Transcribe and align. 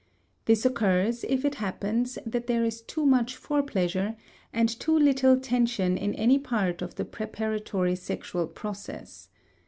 This 0.45 0.65
occurs 0.65 1.23
if 1.25 1.45
it 1.45 1.53
happens 1.61 2.17
that 2.25 2.47
there 2.47 2.63
is 2.63 2.81
too 2.81 3.05
much 3.05 3.35
fore 3.35 3.61
pleasure 3.61 4.15
and 4.51 4.67
too 4.67 4.97
little 4.97 5.39
tension 5.39 5.95
in 5.95 6.15
any 6.15 6.39
part 6.39 6.81
of 6.81 6.95
the 6.95 7.05
preparatory 7.05 7.95
sexual 7.95 8.47
process. 8.47 9.29